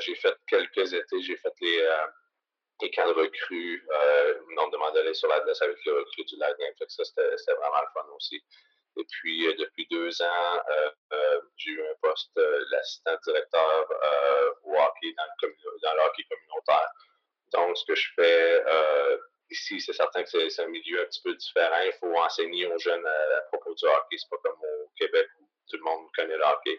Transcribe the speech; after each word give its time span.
j'ai 0.00 0.14
fait 0.14 0.34
quelques 0.46 0.92
étés, 0.92 1.22
j'ai 1.22 1.36
fait 1.36 1.52
les, 1.60 1.88
les 2.82 2.90
camps 2.90 3.08
de 3.08 3.12
recrues. 3.12 3.86
on 3.90 4.66
me 4.66 4.72
demandait 4.72 5.00
d'aller 5.00 5.14
sur 5.14 5.28
la 5.28 5.40
glace 5.40 5.62
avec 5.62 5.76
les 5.84 5.92
recrues 5.92 6.24
du 6.24 6.36
Lightning. 6.36 6.72
ça, 6.88 7.04
c'était 7.04 7.54
vraiment 7.54 7.80
le 7.80 7.88
fun 7.94 8.06
aussi. 8.16 8.42
Et 8.96 9.04
puis, 9.08 9.54
depuis 9.56 9.86
deux 9.90 10.22
ans, 10.22 10.62
j'ai 11.56 11.70
eu 11.70 11.82
un 11.82 11.94
poste 12.02 12.34
d'assistant 12.70 13.16
directeur 13.24 13.88
au 14.64 14.74
hockey 14.74 15.14
dans 15.16 15.24
le, 15.48 16.02
hockey 16.02 16.24
communautaire. 16.28 16.90
Donc, 17.52 17.76
ce 17.76 17.84
que 17.84 17.94
je 17.94 18.08
fais 18.16 18.64
ici, 19.50 19.80
c'est 19.80 19.92
certain 19.92 20.22
que 20.22 20.48
c'est 20.48 20.62
un 20.62 20.68
milieu 20.68 21.02
un 21.02 21.04
petit 21.04 21.22
peu 21.22 21.34
différent. 21.34 21.80
Il 21.84 21.92
faut 22.00 22.14
enseigner 22.16 22.66
aux 22.66 22.78
jeunes 22.78 23.06
à, 23.06 23.40
propos 23.52 23.74
du 23.74 23.86
hockey. 23.86 24.16
C'est 24.18 24.30
pas 24.30 24.38
comme 24.42 24.60
au 24.60 24.90
Québec 24.96 25.28
où 25.40 25.48
tout 25.68 25.76
le 25.76 25.82
monde 25.82 26.08
connaît 26.16 26.36
le 26.36 26.44
hockey. 26.44 26.78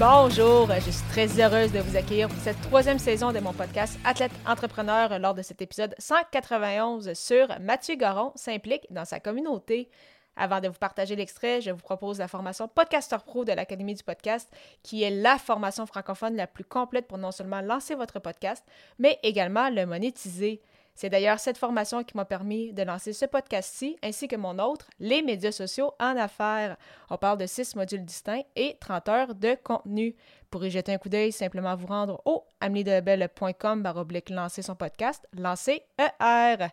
Bonjour, 0.00 0.66
je 0.76 0.90
suis 0.90 1.06
très 1.10 1.28
heureuse 1.38 1.72
de 1.72 1.80
vous 1.80 1.94
accueillir 1.94 2.28
pour 2.28 2.38
cette 2.38 2.58
troisième 2.62 2.98
saison 2.98 3.32
de 3.32 3.38
mon 3.38 3.52
podcast 3.52 3.98
Athlète 4.02 4.32
Entrepreneur 4.46 5.18
lors 5.18 5.34
de 5.34 5.42
cet 5.42 5.60
épisode 5.60 5.94
191 5.98 7.12
sur 7.12 7.48
Mathieu 7.60 7.96
Garon 7.96 8.32
s'implique 8.34 8.86
dans 8.88 9.04
sa 9.04 9.20
communauté. 9.20 9.90
Avant 10.36 10.60
de 10.60 10.68
vous 10.68 10.78
partager 10.78 11.16
l'extrait, 11.16 11.60
je 11.60 11.70
vous 11.70 11.82
propose 11.82 12.18
la 12.18 12.28
formation 12.28 12.66
Podcaster 12.66 13.18
Pro 13.26 13.44
de 13.44 13.52
l'Académie 13.52 13.94
du 13.94 14.02
podcast, 14.02 14.50
qui 14.82 15.02
est 15.02 15.10
la 15.10 15.36
formation 15.36 15.84
francophone 15.84 16.34
la 16.34 16.46
plus 16.46 16.64
complète 16.64 17.06
pour 17.06 17.18
non 17.18 17.30
seulement 17.30 17.60
lancer 17.60 17.94
votre 17.94 18.20
podcast, 18.20 18.64
mais 18.98 19.18
également 19.22 19.68
le 19.68 19.84
monétiser. 19.84 20.62
C'est 21.00 21.08
d'ailleurs 21.08 21.40
cette 21.40 21.56
formation 21.56 22.04
qui 22.04 22.14
m'a 22.14 22.26
permis 22.26 22.74
de 22.74 22.82
lancer 22.82 23.14
ce 23.14 23.24
podcast-ci, 23.24 23.96
ainsi 24.02 24.28
que 24.28 24.36
mon 24.36 24.58
autre, 24.58 24.90
les 24.98 25.22
médias 25.22 25.50
sociaux 25.50 25.94
en 25.98 26.14
affaires. 26.18 26.76
On 27.08 27.16
parle 27.16 27.38
de 27.38 27.46
six 27.46 27.74
modules 27.74 28.04
distincts 28.04 28.42
et 28.54 28.76
30 28.80 29.08
heures 29.08 29.34
de 29.34 29.56
contenu. 29.64 30.14
Pour 30.50 30.62
y 30.62 30.70
jeter 30.70 30.92
un 30.92 30.98
coup 30.98 31.08
d'œil, 31.08 31.32
simplement 31.32 31.74
vous 31.74 31.86
rendre 31.86 32.20
au 32.26 32.44
ameliedelebel.com 32.60 33.82
baroblique 33.82 34.28
lancer 34.28 34.60
son 34.60 34.74
podcast, 34.74 35.26
lancer 35.32 35.82
ER. 35.98 36.66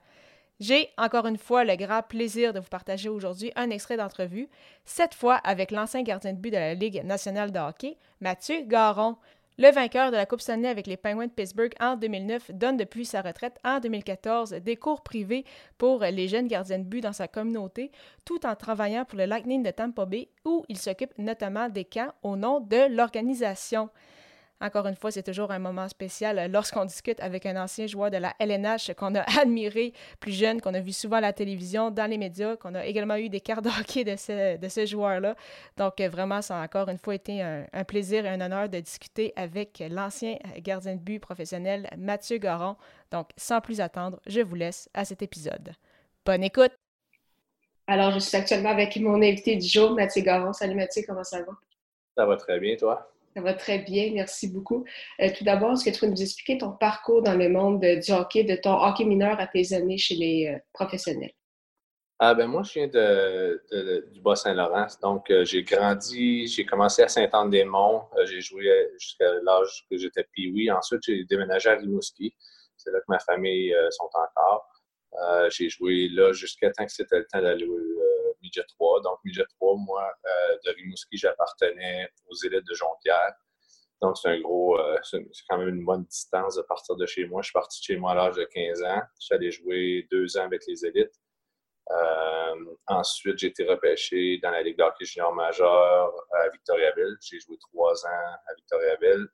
J'ai 0.59 0.89
encore 0.98 1.28
une 1.28 1.38
fois 1.38 1.64
le 1.64 1.78
grand 1.78 2.02
plaisir 2.02 2.52
de 2.52 2.59
vous 2.59 2.67
partager 2.67 3.08
aujourd'hui 3.08 3.53
un 3.55 3.70
extrait 3.70 3.95
d'entrevue, 3.95 4.50
cette 4.83 5.14
fois 5.14 5.36
avec 5.36 5.72
l'ancien 5.72 6.03
gardien 6.03 6.33
de 6.33 6.39
but 6.39 6.52
de 6.52 6.58
la 6.58 6.73
Ligue 6.73 7.02
nationale 7.05 7.53
de 7.53 7.59
hockey, 7.59 7.95
Mathieu 8.20 8.64
Garon. 8.64 9.16
Le 9.60 9.72
vainqueur 9.72 10.12
de 10.12 10.16
la 10.16 10.28
Coupe 10.28 10.42
Stanley 10.42 10.68
avec 10.68 10.86
les 10.86 10.98
Penguins 10.98 11.26
de 11.26 11.32
Pittsburgh 11.32 11.74
en 11.80 11.96
2009 11.96 12.52
donne 12.52 12.78
depuis 12.78 13.06
sa 13.06 13.24
retraite 13.24 13.58
en 13.66 13.80
2014 13.80 14.52
des 14.52 14.76
cours 14.76 15.02
privés 15.02 15.46
pour 15.80 16.02
les 16.02 16.28
jeunes 16.28 16.48
gardiens 16.48 16.78
de 16.78 16.84
but 16.84 17.02
dans 17.02 17.12
sa 17.12 17.28
communauté, 17.28 17.92
tout 18.24 18.46
en 18.46 18.56
travaillant 18.56 19.04
pour 19.04 19.18
le 19.18 19.26
Lightning 19.26 19.64
de 19.64 19.72
Tampa 19.72 20.06
Bay 20.06 20.30
où 20.46 20.64
il 20.70 20.78
s'occupe 20.78 21.18
notamment 21.18 21.70
des 21.70 21.86
camps 21.86 22.14
au 22.22 22.36
nom 22.36 22.60
de 22.60 22.96
l'organisation. 22.96 23.90
Encore 24.60 24.88
une 24.88 24.96
fois, 24.96 25.12
c'est 25.12 25.22
toujours 25.22 25.52
un 25.52 25.60
moment 25.60 25.88
spécial 25.88 26.40
euh, 26.40 26.48
lorsqu'on 26.48 26.86
discute 26.86 27.20
avec 27.20 27.46
un 27.46 27.62
ancien 27.62 27.86
joueur 27.86 28.10
de 28.10 28.18
la 28.18 28.34
LNH 28.40 28.94
qu'on 28.98 29.14
a 29.14 29.22
admiré 29.40 29.94
plus 30.20 30.32
jeune, 30.32 30.62
qu'on 30.62 30.74
a 30.74 30.80
vu 30.80 30.94
souvent 30.94 31.18
à 31.18 31.22
la 31.22 31.32
télévision, 31.34 31.92
dans 31.92 32.10
les 32.10 32.18
médias, 32.18 32.56
qu'on 32.56 32.74
a 32.74 32.84
également 32.86 33.18
eu 33.18 33.30
des 33.30 33.40
cartes 33.40 33.64
de 33.64 33.70
hockey 33.70 34.04
de 34.04 34.16
ce, 34.16 34.58
de 34.58 34.68
ce 34.68 34.88
joueur-là. 34.88 35.36
Donc, 35.78 36.02
euh, 36.02 36.10
vraiment, 36.10 36.42
ça 36.42 36.60
a 36.60 36.64
encore 36.64 36.90
une 36.90 36.98
fois 36.98 37.14
été 37.14 37.42
un, 37.42 37.66
plaisir 37.88 38.26
et 38.26 38.30
un 38.30 38.42
honneur 38.42 38.68
de 38.68 38.80
discuter 38.80 39.32
avec 39.36 39.84
l'ancien 39.92 40.38
gardien 40.58 40.96
de 40.96 41.02
but 41.02 41.20
professionnel 41.20 41.88
Mathieu 41.96 42.38
Garon. 42.38 42.76
Donc, 43.12 43.30
sans 43.38 43.62
plus 43.62 43.80
attendre, 43.80 44.20
je 44.26 44.42
vous 44.42 44.56
laisse 44.56 44.90
à 44.94 45.06
cet 45.06 45.22
épisode. 45.22 45.73
Bonne 46.26 46.44
écoute! 46.44 46.72
Alors, 47.86 48.12
je 48.12 48.20
suis 48.20 48.36
actuellement 48.36 48.72
avec 48.72 48.98
mon 48.98 49.22
invité 49.22 49.56
du 49.56 49.67
jour, 49.67 49.92
Mathieu 49.92 50.23
Garon. 50.23 50.52
Salut 50.52 50.76
Mathieu, 50.76 51.04
comment 51.08 51.23
ça 51.23 51.42
va? 51.44 51.54
Ça 52.17 52.26
va 52.26 52.36
très 52.36 52.60
bien, 52.60 52.76
toi? 52.76 53.10
Ça 53.37 53.43
va 53.43 53.53
très 53.53 53.77
bien, 53.77 54.14
merci 54.15 54.52
beaucoup. 54.52 54.83
Euh, 55.21 55.30
tout 55.37 55.43
d'abord, 55.43 55.73
est-ce 55.73 55.86
que 55.86 55.92
tu 55.92 55.99
peux 55.99 56.08
nous 56.08 56.23
expliquer 56.23 56.58
ton 56.58 56.71
parcours 56.71 57.21
dans 57.21 57.36
le 57.36 57.49
monde 57.49 57.81
du 57.81 58.11
hockey, 58.11 58.43
de 58.43 58.55
ton 58.55 58.73
hockey 58.73 59.05
mineur 59.05 59.39
à 59.39 59.45
tes 59.45 59.73
années 59.73 59.99
chez 59.99 60.15
les 60.15 60.48
euh, 60.48 60.58
professionnels? 60.73 61.33
Ah 62.17 62.33
ben 62.33 62.48
moi, 62.48 62.64
je 62.64 62.73
viens 62.73 62.87
de, 62.87 64.08
du 64.11 64.21
Bas-Saint-Laurent. 64.21 64.87
Donc, 65.03 65.30
euh, 65.30 65.45
j'ai 65.45 65.61
grandi, 65.61 66.48
j'ai 66.48 66.65
commencé 66.65 67.03
à 67.03 67.08
Saint-Anne-des-Monts. 67.09 68.09
j'ai 68.25 68.42
joué 68.42 68.65
jusqu'à 68.98 69.31
l'âge 69.43 69.86
que 69.87 69.98
j'étais 69.99 70.25
pee 70.33 70.71
Ensuite, 70.71 71.02
j'ai 71.05 71.23
déménagé 71.25 71.69
à 71.69 71.75
Rimouski. 71.75 72.33
C'est 72.75 72.89
là 72.89 72.98
que 73.02 73.05
ma 73.08 73.19
famille 73.19 73.71
sont 73.92 74.09
encore. 74.15 74.67
j'ai 75.52 75.69
joué 75.69 76.09
là 76.09 76.33
jusqu'à 76.33 76.71
temps 76.71 76.87
que 76.87 76.92
c'était 76.92 77.19
le 77.19 77.27
temps 77.31 77.43
d'aller 77.43 77.67
Midget 78.58 78.68
3. 78.68 79.02
Donc, 79.02 79.20
Midget 79.23 79.45
3, 79.60 79.76
moi, 79.78 80.14
euh, 80.26 80.58
de 80.66 80.72
Rimouski, 80.72 81.18
j'appartenais 81.18 82.10
aux 82.28 82.36
élites 82.36 82.66
de 82.68 82.73
Jonquière. 82.73 83.34
Donc, 84.02 84.18
c'est 84.18 84.30
un 84.30 84.40
gros, 84.40 84.80
euh, 84.80 84.98
c'est 85.04 85.26
quand 85.50 85.58
même 85.58 85.70
une 85.70 85.86
bonne 85.86 86.06
distance 86.06 86.56
de 86.56 86.62
partir 86.64 86.96
de 86.96 87.06
chez 87.06 87.26
moi. 87.26 87.42
Je 87.42 87.48
suis 87.48 87.54
parti 87.54 87.80
de 87.80 87.84
chez 87.84 87.98
moi 87.98 88.12
à 88.12 88.16
l'âge 88.16 88.36
de 88.36 88.46
15 88.46 88.84
ans. 88.84 89.02
Allé 89.32 89.52
jouer 89.52 90.08
deux 90.12 90.38
ans 90.38 90.46
avec 90.46 90.62
les 90.67 90.86
élites. 90.86 91.16
Euh, 91.90 92.76
ensuite, 92.88 93.38
j'ai 93.38 93.48
été 93.48 93.66
repêché 93.66 94.40
dans 94.40 94.52
la 94.52 94.62
Ligue 94.62 94.78
d'hockey 94.78 95.06
junior 95.06 95.34
majeur 95.34 96.14
à 96.34 96.50
Victoriaville. 96.50 97.17
J'ai 97.22 97.40
joué 97.40 97.58
trois 97.58 98.06
ans 98.06 98.36
à 98.46 98.54
Victoriaville. 98.56 99.28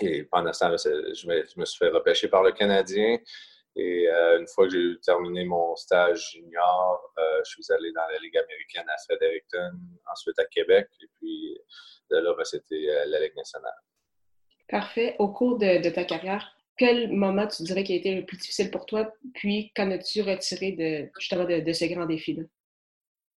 Et 0.00 0.24
pendant 0.24 0.52
ce 0.52 0.60
temps-là, 0.60 0.76
je 0.76 1.26
me, 1.58 1.64
suis 1.64 1.78
fait 1.78 1.90
repêcher 1.90 2.28
par 2.28 2.42
le 2.42 2.52
Canadien. 2.52 3.18
Et 3.74 4.06
euh, 4.08 4.40
une 4.40 4.46
fois 4.46 4.68
que 4.68 4.72
j'ai 4.72 5.00
terminé 5.00 5.44
mon 5.44 5.74
stage 5.76 6.32
junior, 6.32 7.12
euh, 7.18 7.40
je 7.44 7.52
suis 7.52 7.72
allé 7.72 7.90
dans 7.92 8.06
la 8.12 8.18
Ligue 8.18 8.36
américaine 8.36 8.84
à 8.88 8.98
Fredericton, 8.98 9.72
ensuite 10.10 10.38
à 10.38 10.44
Québec, 10.44 10.88
et 11.02 11.06
puis 11.14 11.58
de 12.10 12.16
là, 12.18 12.34
ben, 12.36 12.44
c'était 12.44 12.86
euh, 12.90 13.06
la 13.06 13.20
Ligue 13.20 13.36
nationale. 13.36 13.72
Parfait. 14.68 15.16
Au 15.18 15.28
cours 15.28 15.58
de, 15.58 15.88
ta 15.88 16.04
carrière, 16.04 16.54
quel 16.76 17.12
moment 17.12 17.46
tu 17.46 17.62
dirais 17.62 17.82
qui 17.84 17.94
a 17.94 17.96
été 17.96 18.14
le 18.14 18.26
plus 18.26 18.36
difficile 18.36 18.70
pour 18.70 18.84
toi, 18.84 19.10
puis 19.34 19.72
qu'en 19.74 19.90
as-tu 19.90 20.20
retiré 20.20 20.72
de, 20.72 21.10
justement 21.18 21.44
de, 21.44 21.72
ce 21.72 21.84
grand 21.86 22.06
défi-là? 22.06 22.42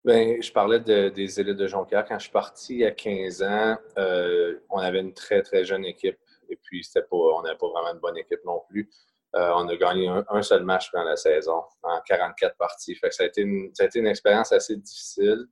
Bien, 0.03 0.40
je 0.40 0.51
parlais 0.51 0.79
des 0.81 1.40
élites 1.40 1.57
de 1.57 1.68
Jonquière. 1.68 2.06
Quand 2.06 2.19
je 2.19 2.24
suis 2.24 2.31
parti 2.31 2.85
à 2.85 2.91
15 2.91 3.41
ans, 3.41 3.78
on 4.69 4.78
avait 4.78 5.00
une 5.00 5.13
très, 5.13 5.41
très 5.41 5.66
jeune 5.66 5.84
équipe. 5.84 6.19
Et 6.47 6.57
puis, 6.57 6.88
pas, 6.94 7.01
on 7.12 7.41
n'avait 7.41 7.57
pas 7.57 7.68
vraiment 7.68 7.94
une 7.94 8.00
bonne 8.00 8.18
équipe 8.18 8.41
non 8.45 8.62
plus. 8.69 8.88
Euh, 9.35 9.51
on 9.56 9.68
a 9.68 9.75
gagné 9.75 10.07
un, 10.07 10.41
seul 10.41 10.63
match 10.63 10.91
pendant 10.91 11.09
la 11.09 11.18
saison 11.18 11.63
en 11.84 12.00
44 12.01 12.56
parties. 12.56 12.96
Fait 12.96 13.12
ça, 13.12 13.23
a 13.23 13.25
été 13.25 13.41
une, 13.41 14.07
expérience 14.07 14.53
assez 14.53 14.78
difficile 14.78 15.46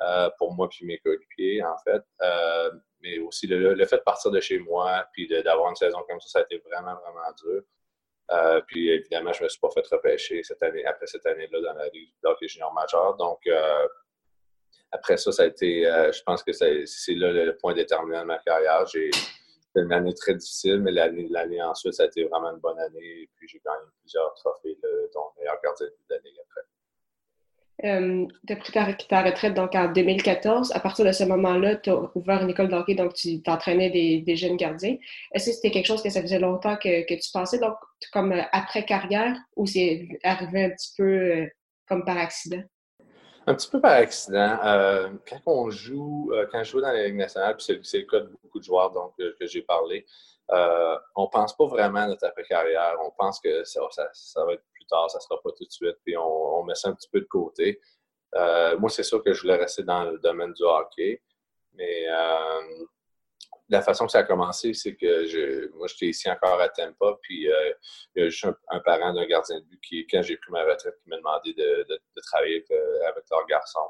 euh, 0.00 0.28
pour 0.36 0.54
moi 0.54 0.68
et 0.80 0.84
mes 0.84 0.98
coéquipiers, 0.98 1.62
en 1.64 1.76
fait. 1.78 2.02
Euh, 2.20 2.70
mais 3.02 3.18
aussi 3.18 3.46
le, 3.46 3.84
fait 3.86 3.96
de 3.96 4.02
partir 4.02 4.30
de 4.30 4.40
chez 4.40 4.58
moi 4.58 5.06
puis 5.14 5.26
d'avoir 5.26 5.70
une 5.70 5.76
saison 5.76 6.04
comme 6.06 6.20
ça, 6.20 6.28
ça 6.28 6.38
a 6.40 6.42
été 6.42 6.58
vraiment, 6.58 6.94
vraiment 6.96 7.32
dur. 7.42 8.62
puis 8.66 8.90
évidemment, 8.90 9.32
je 9.32 9.40
ne 9.40 9.44
me 9.44 9.48
suis 9.48 9.60
pas 9.60 9.70
fait 9.70 9.86
repêcher 9.86 10.42
cette 10.42 10.62
année, 10.62 10.84
après 10.84 11.06
cette 11.06 11.24
année-là 11.24 11.60
dans 11.62 11.78
la 11.78 11.88
Ligue 11.88 12.12
d'hockey 12.22 12.46
junior 12.46 12.74
majeur. 12.74 13.16
Donc, 13.16 13.40
après 14.92 15.16
ça, 15.16 15.32
ça 15.32 15.44
a 15.44 15.46
été, 15.46 15.84
je 15.84 16.22
pense 16.24 16.42
que 16.42 16.52
c'est 16.52 17.14
là 17.14 17.32
le, 17.32 17.56
point 17.56 17.72
déterminant 17.72 18.20
de 18.20 18.26
ma 18.26 18.38
carrière. 18.40 18.84
C'était 19.72 19.86
une 19.86 19.92
année 19.92 20.14
très 20.14 20.34
difficile, 20.34 20.80
mais 20.80 20.90
l'année 20.90 21.62
ensuite, 21.62 21.94
ça 21.94 22.04
a 22.04 22.06
été 22.06 22.24
vraiment 22.24 22.50
une 22.50 22.58
bonne 22.58 22.78
année. 22.78 23.22
Et 23.22 23.30
puis, 23.36 23.46
j'ai 23.48 23.60
gagné 23.64 23.86
plusieurs 24.00 24.34
trophées, 24.34 24.76
de 24.82 25.10
ton 25.12 25.20
meilleur 25.38 25.56
gardien 25.62 25.86
de 25.86 26.14
l'année 26.14 26.30
après. 26.42 26.60
Euh, 27.82 28.26
tu 28.46 28.52
as 28.52 28.56
pris 28.56 28.72
ta, 29.08 29.22
retraite 29.22 29.54
donc 29.54 29.74
en 29.74 29.90
2014. 29.90 30.72
À 30.74 30.80
partir 30.80 31.04
de 31.04 31.12
ce 31.12 31.24
moment-là, 31.24 31.76
tu 31.76 31.90
as 31.90 32.10
ouvert 32.14 32.42
une 32.42 32.50
école 32.50 32.68
d'hockey, 32.68 32.94
donc 32.94 33.14
tu 33.14 33.40
t'entraînais 33.42 33.90
des, 33.90 34.36
jeunes 34.36 34.56
gardiens. 34.56 34.96
Est-ce 35.32 35.46
que 35.46 35.52
c'était 35.52 35.70
quelque 35.70 35.86
chose 35.86 36.02
que 36.02 36.10
ça 36.10 36.20
faisait 36.20 36.40
longtemps 36.40 36.76
que, 36.76 37.14
tu 37.14 37.30
pensais, 37.32 37.58
donc 37.58 37.76
comme 38.12 38.32
euh, 38.32 38.42
après-carrière, 38.52 39.36
ou 39.56 39.66
c'est 39.66 40.08
arrivé 40.24 40.64
un 40.64 40.70
petit 40.70 40.92
peu 40.96 41.04
euh, 41.04 41.46
comme 41.86 42.04
par 42.04 42.18
accident? 42.18 42.62
Un 43.46 43.54
petit 43.54 43.70
peu 43.70 43.80
par 43.80 43.92
accident. 43.92 44.58
Euh, 44.64 45.08
quand 45.28 45.40
on 45.46 45.70
joue, 45.70 46.30
euh, 46.32 46.46
quand 46.50 46.62
je 46.62 46.72
joue 46.72 46.80
dans 46.80 46.92
la 46.92 47.04
Ligue 47.04 47.16
nationale, 47.16 47.56
puis 47.56 47.80
c'est 47.82 47.98
le 47.98 48.04
cas 48.04 48.20
de 48.20 48.26
beaucoup 48.42 48.58
de 48.58 48.64
joueurs 48.64 48.94
euh, 49.20 49.32
que 49.38 49.46
j'ai 49.46 49.62
parlé, 49.62 50.06
on 50.50 51.22
ne 51.22 51.30
pense 51.30 51.56
pas 51.56 51.66
vraiment 51.66 52.00
à 52.00 52.06
notre 52.08 52.26
après-carrière. 52.26 52.96
On 53.04 53.10
pense 53.12 53.40
que 53.40 53.64
ça, 53.64 53.80
va 53.80 54.52
être 54.52 54.64
plus 54.72 54.84
tard, 54.86 55.10
ça 55.10 55.18
ne 55.18 55.22
sera 55.22 55.40
pas 55.42 55.50
tout 55.56 55.64
de 55.64 55.70
suite, 55.70 55.96
puis 56.04 56.16
on, 56.16 56.62
met 56.64 56.74
ça 56.74 56.88
un 56.88 56.94
petit 56.94 57.08
peu 57.08 57.20
de 57.20 57.26
côté. 57.26 57.80
moi, 58.34 58.90
c'est 58.90 59.04
sûr 59.04 59.22
que 59.22 59.32
je 59.32 59.42
voulais 59.42 59.56
rester 59.56 59.84
dans 59.84 60.04
le 60.04 60.18
domaine 60.18 60.52
du 60.52 60.64
hockey, 60.64 61.22
mais 61.74 62.06
la 63.70 63.82
façon 63.82 64.06
que 64.06 64.12
ça 64.12 64.18
a 64.18 64.22
commencé, 64.24 64.74
c'est 64.74 64.96
que 64.96 65.26
je, 65.26 65.68
moi, 65.76 65.86
j'étais 65.86 66.06
ici 66.06 66.28
encore 66.28 66.60
à 66.60 66.68
Tampa, 66.68 67.16
puis 67.22 67.48
euh, 67.48 67.72
il 68.14 68.22
y 68.22 68.26
a 68.26 68.28
juste 68.28 68.46
un, 68.68 68.80
parent 68.80 69.12
d'un 69.12 69.26
gardien 69.26 69.60
de 69.60 69.64
but 69.64 69.80
qui, 69.80 70.06
quand 70.08 70.22
j'ai 70.22 70.36
pris 70.36 70.50
ma 70.50 70.64
retraite, 70.64 70.96
qui 71.02 71.08
m'a 71.08 71.16
demandé 71.16 71.54
de, 71.54 71.86
travailler 72.26 72.64
euh, 72.72 73.08
avec, 73.08 73.24
leur 73.30 73.46
garçon. 73.46 73.86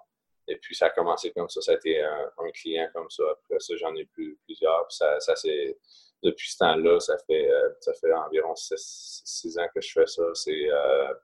Et 0.48 0.56
puis, 0.56 0.74
ça 0.74 0.86
a 0.86 0.90
commencé 0.90 1.32
comme 1.32 1.48
ça. 1.48 1.60
Ça 1.62 1.72
a 1.72 1.74
été 1.76 2.02
un, 2.02 2.50
client 2.54 2.88
comme 2.92 3.08
ça. 3.08 3.22
Après 3.30 3.58
ça, 3.60 3.74
j'en 3.76 3.94
ai 3.94 4.04
plus 4.04 4.38
plusieurs. 4.44 4.86
Puis 4.88 4.96
ça, 4.96 5.18
ça 5.20 5.36
c'est 5.36 5.78
depuis 6.22 6.50
ce 6.50 6.58
temps-là, 6.58 7.00
ça 7.00 7.16
fait, 7.26 7.50
euh, 7.50 7.70
ça 7.80 7.94
fait 7.94 8.12
environ 8.12 8.54
six, 8.56 9.58
ans 9.58 9.68
que 9.74 9.80
je 9.80 9.92
fais 9.92 10.06
ça. 10.06 10.22
C'est, 10.34 10.68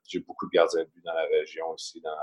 j'ai 0.08 0.20
beaucoup 0.20 0.46
de 0.46 0.52
gardiens 0.52 0.84
de 0.84 0.88
but 0.88 1.04
dans 1.04 1.12
la 1.12 1.26
région 1.26 1.68
aussi, 1.70 2.00
dans, 2.00 2.16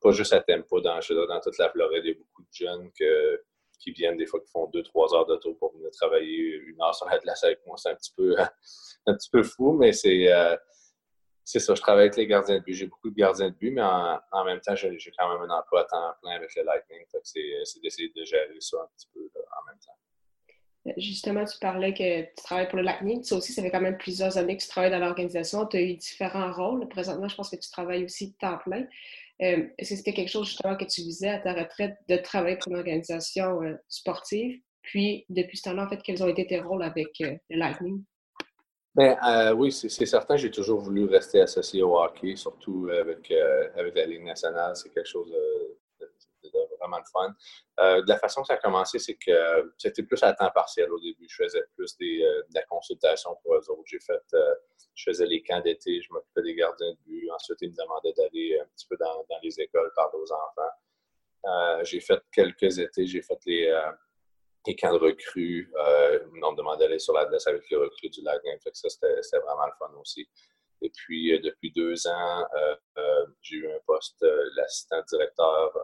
pas 0.00 0.10
juste 0.10 0.32
à 0.32 0.40
Tampa, 0.40 0.80
dans, 0.80 0.98
dans 0.98 1.40
toute 1.40 1.58
la 1.58 1.70
Floride. 1.70 2.04
Il 2.04 2.08
y 2.08 2.12
a 2.12 2.18
beaucoup 2.18 2.42
de 2.42 2.52
jeunes 2.52 2.90
que 2.98 3.40
qui 3.80 3.92
viennent 3.92 4.16
des 4.16 4.26
fois 4.26 4.40
qui 4.40 4.50
font 4.50 4.66
deux, 4.66 4.82
trois 4.82 5.12
heures 5.14 5.26
d'auto 5.26 5.54
pour 5.54 5.72
venir 5.72 5.90
travailler 5.90 6.56
une 6.66 6.80
heure 6.82 6.94
sur 6.94 7.06
la 7.08 7.18
glace 7.18 7.42
avec 7.42 7.66
moi. 7.66 7.76
C'est 7.76 7.90
un 7.90 7.94
petit 7.94 8.12
peu, 8.16 8.36
un 9.06 9.14
petit 9.14 9.30
peu 9.30 9.42
fou, 9.42 9.72
mais 9.72 9.92
c'est, 9.92 10.32
euh, 10.32 10.56
ça. 11.44 11.74
Je 11.74 11.80
travaille 11.80 12.04
avec 12.04 12.16
les 12.16 12.26
gardiens 12.26 12.58
de 12.58 12.62
but. 12.62 12.74
J'ai 12.74 12.86
beaucoup 12.86 13.10
de 13.10 13.16
gardiens 13.16 13.50
de 13.50 13.54
but, 13.54 13.72
mais 13.72 13.82
en, 13.82 14.44
même 14.44 14.60
temps, 14.60 14.76
j'ai, 14.76 14.96
quand 15.18 15.28
même 15.32 15.50
un 15.50 15.58
emploi 15.58 15.80
à 15.80 15.84
temps 15.84 16.14
plein 16.22 16.32
avec 16.32 16.54
le 16.54 16.62
Lightning. 16.62 17.04
c'est, 17.24 17.80
d'essayer 17.82 18.12
de 18.14 18.24
gérer 18.24 18.60
ça 18.60 18.76
un 18.82 18.88
petit 18.96 19.08
peu 19.12 19.20
en 19.20 19.66
même 19.66 19.78
temps. 19.84 19.96
Justement, 20.96 21.44
tu 21.44 21.58
parlais 21.58 21.92
que 21.92 22.22
tu 22.22 22.42
travailles 22.42 22.68
pour 22.68 22.78
le 22.78 22.84
Lightning. 22.84 23.22
Ça 23.22 23.36
aussi, 23.36 23.52
ça 23.52 23.62
fait 23.62 23.70
quand 23.70 23.82
même 23.82 23.98
plusieurs 23.98 24.38
années 24.38 24.56
que 24.56 24.62
tu 24.62 24.68
travailles 24.68 24.90
dans 24.90 24.98
l'organisation. 24.98 25.66
Tu 25.66 25.76
as 25.76 25.82
eu 25.82 25.94
différents 25.94 26.52
rôles. 26.52 26.88
Présentement, 26.88 27.28
je 27.28 27.36
pense 27.36 27.50
que 27.50 27.56
tu 27.56 27.70
travailles 27.70 28.04
aussi 28.04 28.34
temps 28.40 28.58
plein. 28.64 28.86
Euh, 29.42 29.66
est-ce 29.78 29.90
que 29.90 29.96
c'était 29.96 30.12
quelque 30.12 30.30
chose 30.30 30.48
justement 30.48 30.76
que 30.76 30.84
tu 30.84 31.02
visais 31.02 31.28
à 31.28 31.38
ta 31.38 31.52
retraite 31.52 31.96
de 32.08 32.16
travailler 32.16 32.56
pour 32.56 32.72
une 32.72 32.78
organisation 32.78 33.62
euh, 33.62 33.74
sportive? 33.88 34.58
Puis, 34.82 35.26
depuis 35.28 35.58
ce 35.58 35.64
temps-là, 35.64 35.84
en 35.84 35.88
fait, 35.88 36.00
quels 36.02 36.22
ont 36.22 36.28
été 36.28 36.46
tes 36.46 36.60
rôles 36.60 36.82
avec 36.82 37.08
euh, 37.20 37.34
le 37.50 37.58
Lightning? 37.58 38.02
Bien, 38.94 39.54
oui, 39.54 39.70
c'est 39.70 39.88
certain, 40.04 40.36
j'ai 40.36 40.50
toujours 40.50 40.80
voulu 40.80 41.04
rester 41.04 41.40
associé 41.40 41.80
au 41.80 41.96
hockey, 41.96 42.34
surtout 42.34 42.88
avec, 42.88 43.32
avec 43.76 43.94
la 43.94 44.04
Ligue 44.04 44.24
nationale. 44.24 44.74
C'est 44.74 44.92
quelque 44.92 45.08
chose 45.08 45.32
vraiment 46.80 46.98
le 46.98 47.04
fun. 47.12 47.34
de 48.00 48.08
la 48.08 48.18
façon 48.18 48.40
que 48.40 48.48
ça 48.48 48.54
a 48.54 48.56
commencé, 48.56 48.98
c'est 48.98 49.16
que 49.16 49.72
c'était 49.78 50.02
plus 50.02 50.22
à 50.22 50.32
temps 50.32 50.50
partiel 50.54 50.90
au 50.90 50.98
début. 50.98 51.26
Je 51.28 51.44
faisais 51.44 51.62
plus 51.76 51.96
des, 51.98 52.18
de 52.18 52.54
la 52.54 52.62
consultation 52.62 53.36
pour 53.42 53.54
eux 53.54 53.70
autres. 53.70 53.82
J'ai 53.86 54.00
fait 54.00 54.22
je 54.94 55.10
faisais 55.10 55.26
les 55.26 55.42
camps 55.42 55.60
d'été, 55.60 56.00
je 56.02 56.12
m'occupais 56.12 56.42
des 56.42 56.54
gardiens 56.54 56.90
de 56.90 56.98
but. 57.06 57.30
Ensuite, 57.30 57.58
ils 57.62 57.70
me 57.70 57.76
demandaient 57.76 58.12
d'aller 58.12 58.58
un 58.60 58.66
petit 58.66 58.86
peu 58.86 58.96
dans, 58.98 59.24
les 59.42 59.60
écoles 59.60 59.90
parler 59.94 60.18
aux 60.18 60.32
enfants. 60.32 60.70
Euh, 61.46 61.84
j'ai 61.84 62.00
fait 62.00 62.20
quelques 62.32 62.78
étés, 62.78 63.06
j'ai 63.06 63.22
fait 63.22 63.38
les, 63.46 63.68
euh, 63.68 64.74
camps 64.78 64.92
de 64.92 64.98
recrues. 64.98 65.72
Euh, 65.74 66.26
on 66.42 66.52
me 66.52 66.56
demandait 66.56 66.84
d'aller 66.84 66.98
sur 66.98 67.14
la 67.14 67.24
glace 67.26 67.46
avec 67.46 67.68
les 67.70 67.76
recrues 67.76 68.10
du 68.10 68.22
lac. 68.22 68.42
ça, 68.74 68.88
c'était 68.88 69.38
vraiment 69.38 69.66
le 69.66 69.72
fun 69.78 69.92
aussi. 69.98 70.28
Et 70.82 70.90
puis, 70.90 71.38
depuis 71.40 71.72
deux 71.72 72.06
ans, 72.06 72.44
j'ai 73.42 73.56
eu 73.56 73.70
un 73.70 73.78
poste 73.86 74.24
d'assistant 74.56 75.02
directeur 75.08 75.76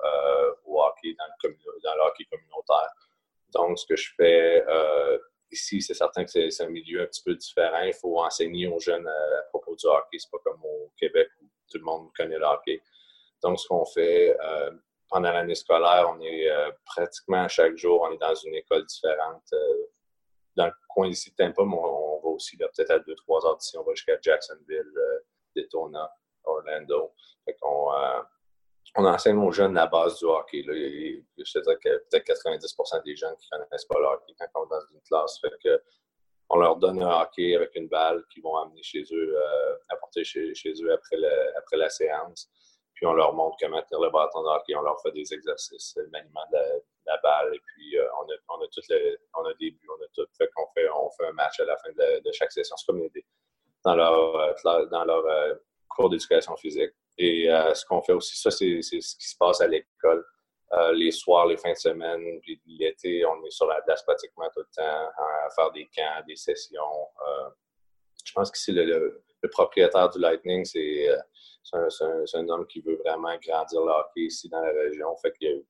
au 0.65 0.83
hockey 0.83 1.15
dans 1.19 1.51
le, 1.51 2.03
hockey 2.03 2.25
communautaire. 2.31 2.91
Donc, 3.53 3.79
ce 3.79 3.87
que 3.87 3.97
je 3.97 4.11
fais 4.17 4.65
Ici, 5.53 5.81
c'est 5.81 5.95
certain 5.95 6.25
que 6.25 6.31
c'est 6.31 6.63
un 6.63 6.69
milieu 6.69 7.03
un 7.03 7.07
petit 7.07 7.23
peu 7.23 7.35
différent. 7.35 7.81
Il 7.83 7.95
faut 7.95 8.21
enseigner 8.21 8.67
aux 8.67 8.81
jeunes 8.81 9.07
euh, 9.07 9.39
à, 9.39 9.43
propos 9.43 9.77
du 9.77 9.87
hockey. 9.87 10.19
C'est 10.19 10.31
pas 10.31 10.39
comme 10.45 10.65
au 10.65 10.93
Québec 10.97 11.29
où 11.41 11.47
tout 11.71 11.79
le 11.79 11.85
monde 11.85 12.11
connaît 12.17 12.39
le 12.39 12.45
hockey. 12.45 12.83
Donc, 13.43 13.61
ce 13.61 13.69
qu'on 13.69 13.85
fait 13.85 14.37
euh, 14.41 14.71
pendant 15.09 15.31
l'année 15.31 15.55
scolaire, 15.55 16.13
on 16.13 16.21
est 16.21 16.51
euh, 16.51 16.71
pratiquement 16.85 17.47
chaque 17.47 17.77
jour, 17.77 18.03
on 18.03 18.13
est 18.13 18.19
dans 18.19 18.35
une 18.35 18.55
école 18.55 18.85
différente. 18.87 19.49
dans 20.57 20.67
le 20.67 20.73
coin 20.89 21.07
ici 21.09 21.31
de 21.31 21.37
Tampa, 21.37 21.63
on, 21.63 22.21
va 22.21 22.29
aussi 22.29 22.57
peut-être 22.57 22.91
à 22.91 22.99
2-3 22.99 23.47
heures 23.47 23.57
d'ici. 23.57 23.79
On 23.79 23.85
va 23.85 23.95
jusqu'à 23.95 24.19
Jacksonville, 24.21 24.76
Daytona, 25.67 26.11
Orlando. 26.45 27.13
Qu'on 27.61 27.91
on 28.97 29.05
enseigne 29.05 29.39
aux 29.39 29.53
jeunes 29.53 29.75
la 29.75 29.87
base 29.87 30.19
du 30.19 30.25
hockey. 30.25 30.63
Là. 30.63 30.73
Je 30.73 31.53
te 31.53 31.59
dirais 31.59 31.77
que 31.83 31.99
peut-être 32.09 32.25
90 32.25 32.77
des 33.05 33.17
jeunes 33.17 33.37
qui 33.37 33.49
ne 33.53 33.65
connaissent 33.65 33.85
pas 33.85 33.99
le 33.99 34.07
hockey 34.07 34.35
quand 34.39 34.47
on 34.55 34.65
est 34.65 34.71
dans 34.71 34.87
une 34.93 35.01
classe. 35.03 35.41
On 36.49 36.59
leur 36.59 36.77
donne 36.77 37.03
un 37.03 37.21
hockey 37.23 37.57
avec 37.57 37.75
une 37.75 37.89
balle 37.89 38.25
qu'ils 38.33 38.43
vont 38.43 38.57
amener 38.57 38.83
chez 38.83 39.03
eux, 39.13 39.37
euh, 39.37 39.77
apporter 39.89 40.25
chez, 40.25 40.53
eux 40.81 40.93
après, 40.93 41.17
la 41.77 41.91
séance. 41.91 42.49
Puis 42.95 43.05
on 43.05 43.13
leur 43.13 43.35
montre 43.35 43.57
comment 43.61 43.83
tenir 43.83 44.01
le 44.01 44.11
bâton 44.11 44.43
de 44.43 44.49
hockey. 44.49 44.75
On 44.75 44.83
leur 44.83 45.01
fait 45.03 45.13
des 45.13 45.35
exercices, 45.35 45.95
le 45.97 46.09
maniement 46.09 46.45
de 46.53 46.59
la, 47.05 47.17
balle. 47.19 47.55
Et 47.55 47.61
puis 47.67 47.99
euh, 47.99 48.07
on, 48.21 48.25
a, 48.25 48.57
on, 48.57 48.63
a 48.63 48.69
tout 48.69 48.81
on 49.35 49.45
a 49.45 49.55
des 49.55 49.73
buts, 49.73 49.89
on 49.91 50.03
a 50.03 50.09
tout. 50.15 50.27
Fait 50.39 50.49
qu'on 50.55 50.67
fait, 50.73 50.89
on 50.89 51.11
fait 51.11 51.27
un 51.27 51.33
match 51.33 51.61
à 51.61 51.65
la 51.65 51.77
fin 51.77 51.91
de, 51.91 52.33
chaque 52.33 52.53
session. 52.53 52.77
C'est 52.77 52.87
comme 52.87 53.07
dans 53.87 53.95
leur, 53.95 54.37
euh, 54.37 54.87
dans 54.87 55.05
leur 55.05 55.25
cours 55.89 56.11
d'éducation 56.11 56.57
physique. 56.57 56.93
Et 57.19 57.51
euh, 57.51 57.73
ce 57.75 57.85
qu'on 57.87 58.03
fait 58.03 58.13
aussi, 58.13 58.39
ça, 58.39 58.51
c'est 58.51 58.83
ce 58.83 59.17
qui 59.17 59.29
se 59.29 59.37
passe 59.37 59.61
à 59.61 59.67
l'école. 59.67 60.25
Euh, 60.73 60.93
les 60.93 61.13
soirs, 61.13 61.47
les 61.47 61.57
fins 61.57 61.73
de 61.73 61.79
semaine, 61.79 62.41
puis 62.41 62.61
l'été, 62.67 63.25
on 63.25 63.43
est 63.45 63.51
sur 63.51 63.67
la 63.67 63.81
place 63.83 64.03
pratiquement 64.03 64.49
tout 64.53 64.61
le 64.61 64.75
temps 64.75 65.09
à 65.17 65.49
faire 65.55 65.71
des 65.73 65.89
camps, 65.97 66.25
des 66.27 66.37
sessions. 66.37 66.83
Euh, 67.27 67.49
je 68.25 68.33
pense 68.33 68.51
que 68.51 68.59
c'est 68.59 68.73
le, 68.73 69.23
propriétaire 69.53 70.11
du 70.11 70.19
Lightning, 70.19 70.65
c'est 70.65 71.09
un, 71.73 71.87
un, 72.35 72.49
homme 72.49 72.67
qui 72.67 72.81
veut 72.81 72.97
vraiment 72.97 73.37
grandir 73.39 73.81
le 73.81 73.93
hockey 73.93 74.23
ici 74.23 74.49
dans 74.49 74.61
la 74.61 74.73
région. 74.73 75.17
Fait 75.19 75.33
qu'il 75.35 75.63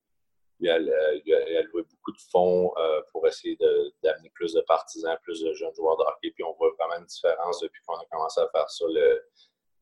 il 0.61 0.71
a, 0.71 0.79
il, 0.79 1.35
a, 1.35 1.63
loué 1.65 1.83
beaucoup 1.83 2.13
de 2.13 2.21
fonds 2.33 2.73
pour 3.13 3.27
essayer 3.27 3.55
d'amener 4.03 4.31
plus 4.31 4.55
de 4.55 4.63
partisans, 4.63 5.15
plus 5.23 5.43
de 5.43 5.53
jeunes 5.53 5.75
joueurs 5.75 5.99
de 5.99 6.05
hockey. 6.05 6.31
Puis 6.31 6.43
on 6.43 6.55
voit 6.55 6.75
vraiment 6.97 7.05
une 7.05 7.07
différence 7.07 7.61
depuis 7.61 7.83
qu'on 7.87 7.97
a 7.97 8.05
commencé 8.11 8.41
à 8.41 8.49
faire 8.53 8.69
ça. 8.71 8.85
Le, 8.89 9.23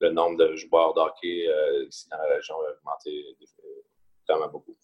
le 0.00 0.10
nombre 0.10 0.36
de 0.36 0.56
joueurs 0.56 0.94
d'hockey 0.94 1.46
euh, 1.48 1.86
ici 1.88 2.08
dans 2.10 2.18
la 2.18 2.34
région 2.34 2.54
a 2.56 2.72
augmenté 2.72 3.24
vraiment 4.28 4.48
beaucoup. 4.48 4.76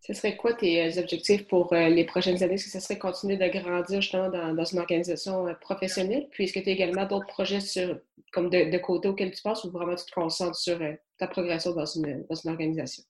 Ce 0.00 0.14
serait 0.14 0.36
quoi 0.36 0.54
tes 0.54 0.82
euh, 0.82 1.00
objectifs 1.00 1.46
pour 1.48 1.72
euh, 1.72 1.88
les 1.88 2.04
prochaines 2.04 2.42
années? 2.42 2.54
Est-ce 2.54 2.64
que 2.64 2.70
ce 2.70 2.80
serait 2.80 2.98
continuer 2.98 3.36
de 3.36 3.46
grandir 3.46 4.00
justement 4.00 4.28
dans, 4.30 4.64
une 4.64 4.78
organisation 4.78 5.54
professionnelle? 5.60 6.28
Puis 6.30 6.44
est-ce 6.44 6.52
que 6.52 6.60
tu 6.60 6.70
as 6.70 6.72
également 6.72 7.04
d'autres 7.04 7.26
projets 7.26 7.60
sur, 7.60 7.98
comme 8.32 8.48
de, 8.48 8.78
côté 8.78 9.08
auxquels 9.08 9.32
tu 9.32 9.42
penses 9.42 9.64
ou 9.64 9.70
vraiment 9.70 9.96
tu 9.96 10.06
te 10.06 10.12
concentres 10.12 10.56
sur 10.56 10.78
ta 11.18 11.26
progression 11.26 11.72
dans 11.72 11.86
une, 11.86 12.24
organisation? 12.46 13.04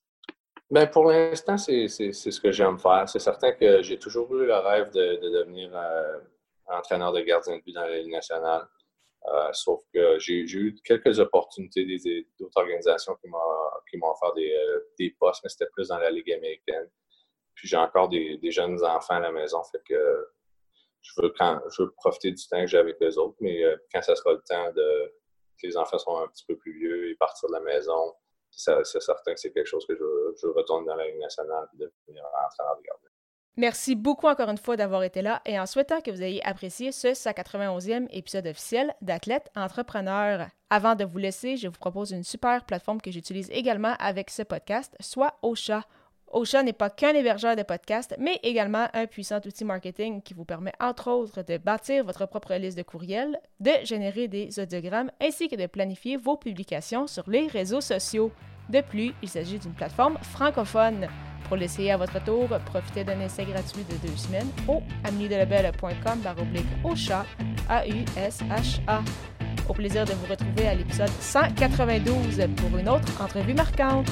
Bien, 0.71 0.85
pour 0.87 1.05
l'instant, 1.05 1.57
c'est 1.57 1.87
ce 1.87 2.39
que 2.39 2.51
j'aime 2.51 2.77
faire. 2.77 3.07
C'est 3.07 3.19
certain 3.19 3.53
que 3.53 3.81
j'ai 3.81 3.97
toujours 3.97 4.33
eu 4.35 4.45
le 4.45 4.55
rêve 4.55 4.91
de, 4.91 5.39
devenir 5.39 5.71
entraîneur 6.69 7.11
de 7.11 7.21
gardien 7.21 7.57
de 7.57 7.61
but 7.61 7.73
dans 7.73 7.81
la 7.81 7.99
Ligue 7.99 8.11
nationale. 8.11 8.67
Euh, 9.27 9.49
sauf 9.51 9.81
que 9.93 10.17
j'ai 10.19 10.39
eu 10.41 10.75
quelques 10.83 11.19
opportunités 11.19 11.85
d'autres 12.39 12.57
organisations 12.57 13.15
qui 13.15 13.27
m'ont 13.27 14.11
offert 14.11 14.33
des, 14.33 14.53
euh, 14.53 14.79
des, 14.97 15.09
postes, 15.19 15.41
mais 15.43 15.49
c'était 15.49 15.69
plus 15.71 15.89
dans 15.89 15.97
la 15.97 16.09
Ligue 16.09 16.31
américaine. 16.31 16.89
Puis 17.53 17.67
j'ai 17.67 17.77
encore 17.77 18.07
des, 18.07 18.39
jeunes 18.51 18.81
enfants 18.83 19.15
à 19.15 19.19
la 19.19 19.31
maison, 19.31 19.61
fait 19.63 19.81
que 19.85 20.27
je 21.01 21.21
veux, 21.21 21.33
quand, 21.37 21.61
je 21.69 21.83
veux 21.83 21.91
profiter 21.91 22.31
du 22.31 22.47
temps 22.47 22.61
que 22.61 22.67
j'ai 22.67 22.77
avec 22.77 22.97
les 23.01 23.17
autres, 23.17 23.35
mais 23.41 23.63
euh, 23.63 23.75
quand 23.93 24.01
ça 24.01 24.15
sera 24.15 24.33
le 24.33 24.41
temps 24.47 24.71
de 24.71 25.13
que 25.61 25.67
les 25.67 25.75
enfants 25.75 25.97
soient 25.97 26.23
un 26.23 26.27
petit 26.29 26.45
peu 26.45 26.55
plus 26.55 26.71
vieux 26.79 27.09
et 27.09 27.15
partir 27.15 27.49
de 27.49 27.53
la 27.53 27.59
maison, 27.59 28.15
c'est 28.49 28.83
certain 28.85 29.33
que 29.33 29.39
c'est 29.39 29.51
quelque 29.51 29.67
chose 29.67 29.85
que 29.85 29.93
je, 29.93 30.39
je 30.41 30.47
retourne 30.47 30.85
dans 30.85 30.95
la 30.95 31.05
Ligue 31.05 31.19
nationale 31.19 31.67
et 31.73 31.77
devenir 31.77 32.23
entraîneur 32.25 32.77
de 32.77 32.83
gardien. 32.83 33.08
Merci 33.59 33.95
beaucoup 33.95 34.27
encore 34.27 34.47
une 34.47 34.57
fois 34.57 34.77
d'avoir 34.77 35.03
été 35.03 35.21
là 35.21 35.41
et 35.45 35.59
en 35.59 35.65
souhaitant 35.65 35.99
que 35.99 36.11
vous 36.11 36.23
ayez 36.23 36.41
apprécié 36.45 36.93
ce 36.93 37.09
191e 37.09 38.07
épisode 38.09 38.47
officiel 38.47 38.95
d'Athlète 39.01 39.51
Entrepreneur. 39.53 40.47
Avant 40.69 40.95
de 40.95 41.03
vous 41.03 41.17
laisser, 41.17 41.57
je 41.57 41.67
vous 41.67 41.77
propose 41.77 42.11
une 42.11 42.23
super 42.23 42.63
plateforme 42.63 43.01
que 43.01 43.11
j'utilise 43.11 43.49
également 43.51 43.95
avec 43.99 44.29
ce 44.29 44.43
podcast, 44.43 44.95
soit 45.01 45.39
Ocha. 45.41 45.83
Ocha 46.31 46.63
n'est 46.63 46.71
pas 46.71 46.89
qu'un 46.89 47.13
hébergeur 47.13 47.57
de 47.57 47.63
podcasts, 47.63 48.15
mais 48.17 48.39
également 48.43 48.87
un 48.93 49.07
puissant 49.07 49.41
outil 49.45 49.65
marketing 49.65 50.21
qui 50.21 50.33
vous 50.33 50.45
permet 50.45 50.71
entre 50.79 51.11
autres 51.11 51.43
de 51.43 51.57
bâtir 51.57 52.05
votre 52.05 52.27
propre 52.27 52.53
liste 52.53 52.77
de 52.77 52.83
courriels, 52.83 53.41
de 53.59 53.71
générer 53.83 54.29
des 54.29 54.57
audiogrammes 54.57 55.11
ainsi 55.19 55.49
que 55.49 55.57
de 55.57 55.67
planifier 55.67 56.15
vos 56.15 56.37
publications 56.37 57.07
sur 57.07 57.29
les 57.29 57.47
réseaux 57.47 57.81
sociaux. 57.81 58.31
De 58.69 58.79
plus, 58.79 59.13
il 59.21 59.27
s'agit 59.27 59.59
d'une 59.59 59.73
plateforme 59.73 60.17
francophone. 60.21 61.09
Pour 61.47 61.57
l'essayer 61.57 61.91
à 61.91 61.97
votre 61.97 62.23
tour, 62.23 62.47
profitez 62.65 63.03
d'un 63.03 63.19
essai 63.19 63.45
gratuit 63.45 63.83
de 63.83 64.07
deux 64.07 64.15
semaines 64.15 64.49
au 64.67 64.81
amnidelabel.com 65.03 66.19
baroblique 66.23 66.67
au 66.83 66.95
chat, 66.95 67.25
A-U-S-H-A. 67.69 69.01
Au 69.67 69.73
plaisir 69.73 70.05
de 70.05 70.13
vous 70.13 70.25
retrouver 70.27 70.67
à 70.67 70.75
l'épisode 70.75 71.09
192 71.19 72.47
pour 72.55 72.77
une 72.77 72.89
autre 72.89 73.21
entrevue 73.21 73.53
marquante. 73.53 74.09